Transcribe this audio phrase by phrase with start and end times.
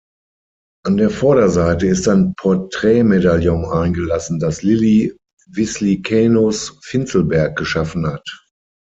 [0.83, 8.27] An der Vorderseite ist ein Porträtmedaillon eingelassen, das Lilli Wislicenus-Finzelberg geschaffen hat.